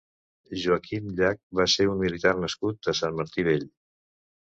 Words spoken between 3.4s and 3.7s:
Vell.